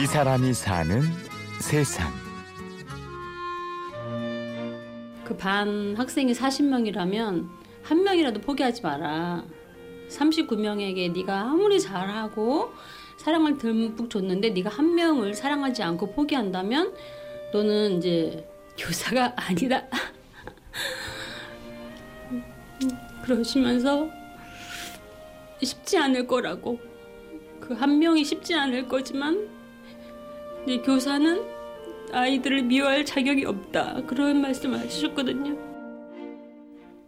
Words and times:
이 0.00 0.06
사람이 0.06 0.52
사는 0.52 1.02
세상. 1.60 2.12
그 5.24 5.36
반 5.36 5.94
학생이 5.96 6.32
40명이라면 6.32 7.48
한 7.82 8.02
명이라도 8.04 8.40
포기하지 8.40 8.82
마라. 8.82 9.44
39명에게 10.08 11.12
네가 11.12 11.40
아무리 11.40 11.80
잘하고 11.80 12.72
사랑을 13.16 13.58
듬뿍 13.58 14.08
줬는데 14.08 14.50
네가 14.50 14.70
한 14.70 14.94
명을 14.94 15.34
사랑하지 15.34 15.82
않고 15.82 16.12
포기한다면 16.12 16.94
너는 17.52 17.98
이제 17.98 18.48
교사가 18.78 19.32
아니다. 19.36 19.82
그러시면서 23.24 24.08
쉽지 25.62 25.98
않을 25.98 26.26
거라고 26.26 26.78
그 27.60 27.74
한 27.74 27.98
명이 27.98 28.24
쉽지 28.24 28.54
않을 28.54 28.86
거지만 28.86 29.48
이 30.66 30.82
교사는 30.82 31.44
아이들을 32.12 32.62
미워할 32.62 33.04
자격이 33.04 33.44
없다 33.44 34.02
그런 34.06 34.40
말씀을 34.40 34.80
하셨거든요. 34.80 35.56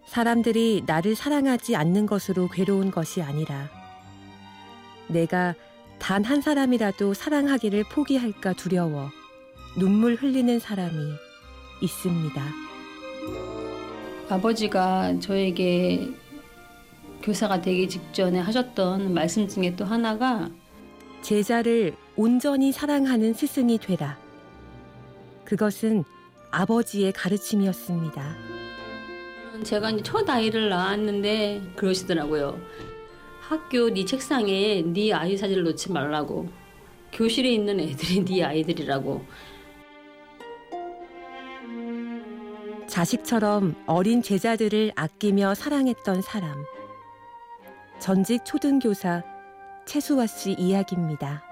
사람들이 0.07 0.85
나를 0.87 1.15
사랑하지 1.15 1.77
않는 1.77 2.07
것으로 2.07 2.49
괴로운 2.49 2.91
것이 2.91 3.21
아니라 3.21 3.69
내가 5.09 5.55
단 5.99 6.25
한 6.25 6.41
사람이라도 6.41 7.15
사랑하기를 7.15 7.85
포기할까 7.91 8.53
두려워 8.53 9.11
눈물 9.77 10.15
흘리는 10.15 10.59
사람이 10.61 10.95
있습니다. 11.83 12.43
아버지가 14.29 15.19
저에게 15.19 16.09
교사가 17.23 17.61
되기 17.61 17.89
직전에 17.89 18.39
하셨던 18.39 19.13
말씀 19.13 19.49
중에 19.49 19.75
또 19.75 19.85
하나가 19.85 20.49
제자를 21.23 21.97
온전히 22.19 22.73
사랑하는 22.73 23.33
스승이 23.33 23.79
되라. 23.79 24.19
그것은 25.45 26.03
아버지의 26.51 27.13
가르침이었습니다. 27.13 28.35
제가 29.63 29.91
이제 29.93 30.03
첫 30.03 30.29
아이를 30.29 30.69
낳았는데 30.69 31.75
그러시더라고요. 31.77 32.59
학교 33.41 33.89
네 33.91 34.05
책상에 34.05 34.83
네 34.83 35.13
아이 35.13 35.37
사진을 35.37 35.63
놓지 35.63 35.93
말라고. 35.93 36.49
교실에 37.13 37.51
있는 37.51 37.79
애들이 37.79 38.25
네 38.25 38.43
아이들이라고. 38.43 39.25
자식처럼 42.89 43.77
어린 43.87 44.23
제자들을 44.23 44.91
아끼며 44.97 45.55
사랑했던 45.55 46.23
사람. 46.23 46.65
전직 48.01 48.45
초등교사 48.45 49.23
최수화 49.87 50.27
씨 50.27 50.57
이야기입니다. 50.59 51.48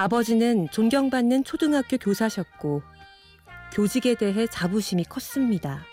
아버지는 0.00 0.66
존경받는 0.70 1.44
초등학교 1.44 1.98
교사셨고 1.98 2.80
교직에 3.74 4.14
대해 4.14 4.46
자부심이 4.46 5.04
컸습니다. 5.04 5.84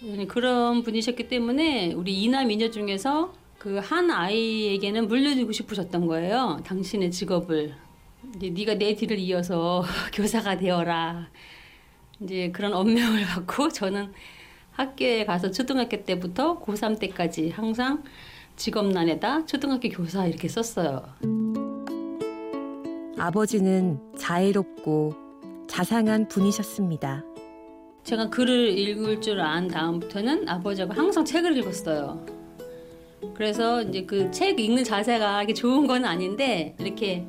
네, 0.00 0.26
그런 0.26 0.82
분이셨기 0.82 1.28
때문에 1.28 1.92
우리 1.92 2.22
이남 2.22 2.50
이녀 2.50 2.70
중에서 2.70 3.34
그 3.58 3.78
한 3.78 4.10
아이에게는 4.10 5.08
물려주고 5.08 5.52
싶으셨던 5.52 6.06
거예요. 6.06 6.60
당신의 6.64 7.10
직업을 7.10 7.74
이제 8.36 8.48
네가 8.50 8.74
내 8.74 8.94
뒤를 8.94 9.18
이어서 9.18 9.84
교사가 10.14 10.56
되어라. 10.56 11.28
이제 12.20 12.50
그런 12.52 12.72
엄명을 12.72 13.24
받고 13.26 13.68
저는 13.68 14.12
학교에 14.72 15.26
가서 15.26 15.50
초등학교 15.50 16.02
때부터 16.04 16.58
고3 16.60 16.98
때까지 16.98 17.50
항상 17.50 18.02
직업란에다 18.56 19.44
초등학교 19.44 19.90
교사 19.90 20.26
이렇게 20.26 20.48
썼어요. 20.48 21.02
아버지는 23.28 23.98
자애롭고 24.18 25.14
자상한 25.66 26.28
분이셨습니다. 26.28 27.24
제가 28.02 28.28
글을 28.28 28.76
읽을 28.76 29.22
줄 29.22 29.40
안 29.40 29.66
다음부터는 29.66 30.46
아버지하고 30.46 30.92
항상 30.92 31.24
책을 31.24 31.56
읽었어요. 31.56 32.22
그래서 33.34 33.80
이제 33.80 34.02
그 34.04 34.30
책 34.30 34.60
읽는 34.60 34.84
자세가 34.84 35.42
이게 35.44 35.54
좋은 35.54 35.86
건 35.86 36.04
아닌데 36.04 36.76
이렇게 36.78 37.26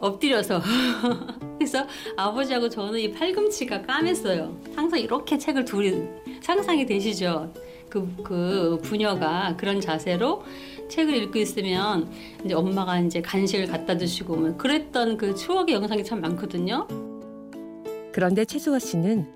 엎드려서 0.00 0.62
그래서 1.58 1.86
아버지하고 2.16 2.70
저는 2.70 2.98
이 2.98 3.12
팔꿈치가 3.12 3.82
까맸어요. 3.82 4.74
항상 4.74 4.98
이렇게 4.98 5.36
책을 5.36 5.66
둘이 5.66 6.08
상상이 6.40 6.86
되시죠? 6.86 7.52
그, 7.90 8.08
그 8.24 8.78
부녀가 8.82 9.54
그런 9.58 9.78
자세로 9.78 10.42
책을 10.88 11.14
읽고 11.24 11.38
있으면 11.38 12.08
이제 12.44 12.54
엄마가 12.54 12.98
이제 13.00 13.20
간식을 13.20 13.66
갖다 13.66 13.96
주시고 13.96 14.36
뭐 14.36 14.56
그랬던 14.56 15.16
그 15.16 15.34
추억의 15.34 15.74
영상이 15.74 16.04
참 16.04 16.20
많거든요. 16.20 16.86
그런데 18.12 18.44
최수아 18.44 18.78
씨는 18.78 19.26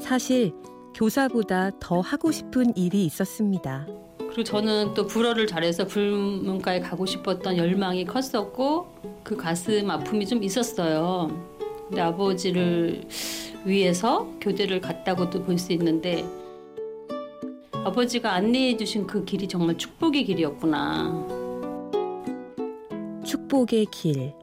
사실 0.00 0.52
교사보다 0.94 1.70
더 1.80 2.00
하고 2.00 2.30
싶은 2.30 2.76
일이 2.76 3.04
있었습니다. 3.06 3.86
그리고 4.18 4.44
저는 4.44 4.94
또 4.94 5.06
불어를 5.06 5.46
잘해서 5.46 5.86
불문과에 5.86 6.80
가고 6.80 7.06
싶었던 7.06 7.56
열망이 7.56 8.04
컸었고 8.04 8.86
그 9.24 9.36
가슴 9.36 9.90
아픔이 9.90 10.26
좀 10.26 10.42
있었어요. 10.42 11.30
근데 11.88 12.02
아버지를 12.02 13.04
위해서 13.64 14.28
교대를 14.40 14.80
갔다고도 14.80 15.42
볼 15.44 15.58
수 15.58 15.72
있는데 15.72 16.24
아버지가 17.88 18.34
안내해 18.34 18.76
주신 18.76 19.06
그 19.06 19.24
길이 19.24 19.48
정말 19.48 19.78
축복의 19.78 20.24
길이었구나. 20.24 21.26
축복의 23.24 23.86
길. 23.90 24.34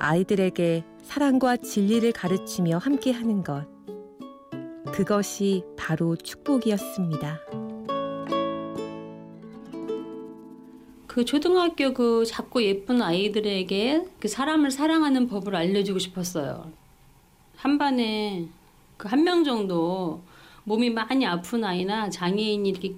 아이들에게 0.00 0.82
사랑과 1.02 1.56
진리를 1.56 2.10
가르치며 2.12 2.78
함께하는 2.78 3.44
것. 3.44 3.66
그것이 4.92 5.62
바로 5.76 6.16
축복이었습니다. 6.16 7.40
그 11.06 11.24
초등학교 11.24 11.92
그 11.94 12.24
작고 12.26 12.62
예쁜 12.64 13.02
아이들에게 13.02 14.06
그 14.18 14.26
사람을 14.26 14.70
사랑하는 14.72 15.28
법을 15.28 15.54
알려주고 15.54 15.98
싶었어요. 16.00 16.72
한 17.56 17.78
반에 17.78 18.46
그 18.96 19.08
한 19.08 19.22
명 19.24 19.44
정도 19.44 20.22
몸이 20.64 20.90
많이 20.90 21.24
아픈 21.26 21.64
아이나 21.64 22.10
장애인이 22.10 22.68
이렇게 22.68 22.94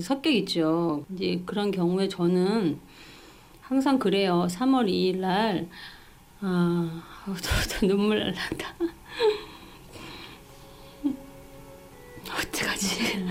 섞여 0.00 0.30
있죠. 0.30 1.04
이제 1.14 1.42
그런 1.44 1.70
경우에 1.70 2.08
저는 2.08 2.80
항상 3.60 3.98
그래요. 3.98 4.46
3월 4.50 4.88
2일 4.88 5.18
날, 5.18 5.68
아, 6.40 7.02
어, 7.26 7.34
눈물 7.86 8.20
날란다. 8.20 8.74
어떡하지? 12.30 13.24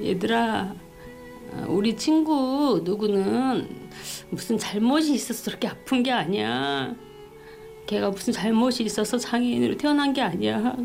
얘들아, 0.04 0.74
우리 1.68 1.96
친구 1.96 2.82
누구는 2.84 3.88
무슨 4.30 4.58
잘못이 4.58 5.14
있어서 5.14 5.44
그렇게 5.44 5.68
아픈 5.68 6.02
게 6.02 6.10
아니야. 6.12 6.94
걔가 7.90 8.08
무슨 8.10 8.32
잘못이 8.32 8.84
있어서 8.84 9.18
장애인으로 9.18 9.76
태어난 9.76 10.12
게 10.12 10.20
아니야. 10.20 10.76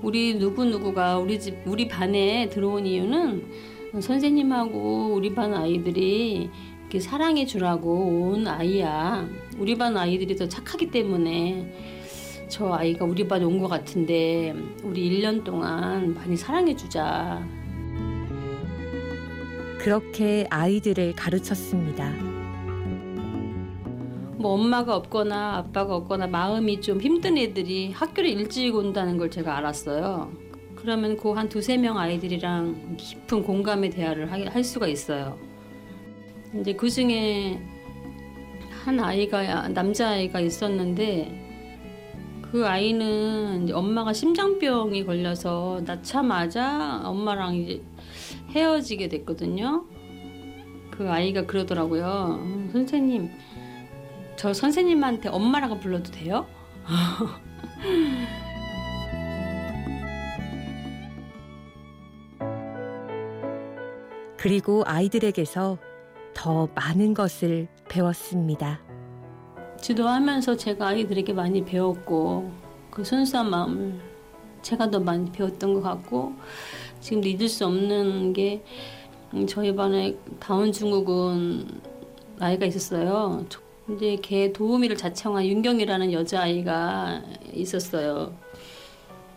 우리 0.00 0.36
누구누구가 0.36 1.18
우리 1.18 1.38
집, 1.38 1.54
우리 1.66 1.86
반에 1.86 2.48
들어온 2.48 2.86
이유는 2.86 3.44
선생님하고 4.00 5.12
우리 5.12 5.34
반 5.34 5.52
아이들이 5.52 6.48
이렇게 6.80 6.98
사랑해 6.98 7.44
주라고 7.44 8.30
온 8.30 8.46
아이야. 8.46 9.28
우리 9.58 9.76
반 9.76 9.94
아이들이 9.98 10.34
더 10.34 10.48
착하기 10.48 10.92
때문에 10.92 12.46
저 12.48 12.72
아이가 12.72 13.04
우리 13.04 13.28
반에 13.28 13.44
온것 13.44 13.68
같은데 13.68 14.54
우리 14.82 15.10
1년 15.10 15.44
동안 15.44 16.14
많이 16.14 16.38
사랑해 16.38 16.74
주자. 16.74 17.46
그렇게 19.78 20.46
아이들을 20.48 21.12
가르쳤습니다. 21.16 22.37
뭐 24.38 24.52
엄마가 24.52 24.94
없거나 24.94 25.56
아빠가 25.56 25.96
없거나 25.96 26.28
마음이 26.28 26.80
좀 26.80 27.00
힘든 27.00 27.36
애들이 27.36 27.90
학교를 27.90 28.30
일찍 28.30 28.74
온다는 28.74 29.16
걸 29.18 29.30
제가 29.30 29.56
알았어요. 29.56 30.30
그러면 30.76 31.16
그 31.16 31.32
한 31.32 31.48
두세 31.48 31.76
명 31.76 31.98
아이들이랑 31.98 32.96
깊은 32.96 33.42
공감의 33.42 33.90
대화를 33.90 34.30
할 34.30 34.62
수가 34.62 34.86
있어요. 34.86 35.36
이제 36.60 36.72
그 36.72 36.88
중에 36.88 37.60
한 38.84 39.00
아이가 39.00 39.68
남자아이가 39.68 40.38
있었는데 40.40 41.46
그 42.40 42.66
아이는 42.66 43.68
엄마가 43.72 44.12
심장병이 44.12 45.04
걸려서 45.04 45.82
낳자마자 45.84 47.02
엄마랑 47.04 47.56
이제 47.56 47.82
헤어지게 48.50 49.08
됐거든요. 49.08 49.84
그 50.90 51.10
아이가 51.10 51.44
그러더라고요. 51.44 52.38
음, 52.40 52.70
선생님, 52.72 53.30
저 54.38 54.54
선생님한테 54.54 55.28
엄마라고 55.30 55.80
불러도 55.80 56.12
돼요? 56.12 56.46
그리고 64.36 64.84
아이들에게서 64.86 65.76
더 66.34 66.68
많은 66.76 67.14
것을 67.14 67.66
배웠습니다. 67.88 68.78
지도하면서 69.80 70.56
제가 70.56 70.86
아이들에게 70.86 71.32
많이 71.32 71.64
배웠고 71.64 72.52
그 72.92 73.02
순수한 73.02 73.50
마음을 73.50 73.98
제가 74.62 74.88
더 74.88 75.00
많이 75.00 75.32
배웠던 75.32 75.74
것 75.74 75.82
같고 75.82 76.34
지금도 77.00 77.26
잊을 77.26 77.48
수 77.48 77.66
없는 77.66 78.34
게 78.34 78.62
음, 79.34 79.48
저희 79.48 79.74
반에 79.74 80.16
다운 80.38 80.70
증후군 80.70 81.80
아이가 82.38 82.66
있었어요. 82.66 83.44
근데 83.88 84.16
걔 84.20 84.52
도우미를 84.52 84.98
자청한 84.98 85.46
윤경이라는 85.46 86.12
여자아이가 86.12 87.22
있었어요. 87.54 88.34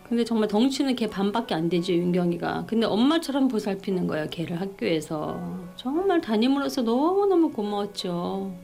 근데 0.06 0.24
정말 0.24 0.46
덩치는 0.46 0.94
걔 0.94 1.08
반밖에 1.08 1.54
안 1.54 1.70
되죠 1.70 1.94
윤경이가. 1.94 2.66
근데 2.66 2.84
엄마처럼 2.84 3.48
보살피는 3.48 4.06
거예요 4.06 4.26
걔를 4.28 4.60
학교에서. 4.60 5.40
정말 5.76 6.20
담임으로서 6.20 6.82
너무너무 6.82 7.50
고마웠죠. 7.50 8.54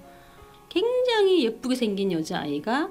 굉장히 0.69 1.45
예쁘게 1.47 1.75
생긴 1.75 2.13
여자아이가 2.13 2.91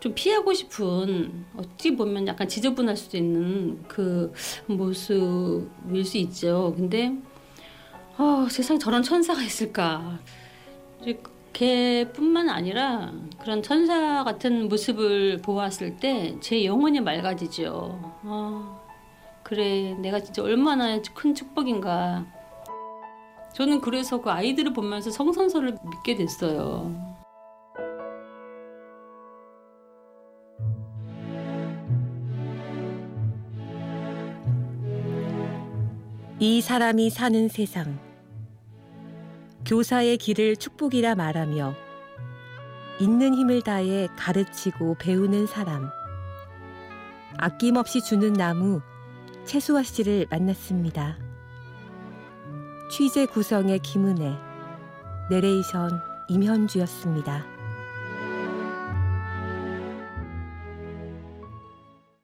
좀 0.00 0.12
피하고 0.14 0.52
싶은 0.52 1.46
어찌 1.56 1.96
보면 1.96 2.26
약간 2.26 2.46
지저분할 2.46 2.98
수도 2.98 3.16
있는 3.16 3.82
그 3.88 4.30
모습일 4.66 6.04
수 6.04 6.18
있죠. 6.18 6.74
근데 6.76 7.16
어, 8.18 8.46
세상에 8.50 8.78
저런 8.78 9.02
천사가 9.02 9.42
있을까. 9.42 10.18
걔뿐만 11.52 12.48
아니라 12.48 13.12
그런 13.40 13.62
천사 13.62 14.24
같은 14.24 14.68
모습을 14.68 15.38
보았을 15.38 15.96
때 15.96 16.38
제 16.40 16.64
영혼이 16.64 17.00
맑아지죠. 17.00 17.98
아, 18.24 18.80
그래, 19.42 19.94
내가 19.94 20.20
진짜 20.20 20.42
얼마나 20.42 21.00
큰 21.14 21.34
축복인가. 21.34 22.24
저는 23.54 23.80
그래서 23.80 24.20
그 24.20 24.30
아이들을 24.30 24.72
보면서 24.72 25.10
성선설을 25.10 25.76
믿게 25.90 26.14
됐어요. 26.16 27.10
이 36.38 36.60
사람이 36.60 37.10
사는 37.10 37.48
세상. 37.48 37.98
교사의 39.66 40.16
길을 40.16 40.56
축복이라 40.56 41.14
말하며 41.14 41.74
있는 42.98 43.34
힘을 43.34 43.62
다해 43.62 44.08
가르치고 44.16 44.96
배우는 44.98 45.46
사람. 45.46 45.90
아낌없이 47.38 48.02
주는 48.02 48.32
나무 48.32 48.80
최수아 49.44 49.82
씨를 49.82 50.26
만났습니다. 50.30 51.16
취재 52.90 53.24
구성의 53.26 53.78
김은혜, 53.80 54.36
내레이션 55.30 56.00
임현주였습니다. 56.28 57.59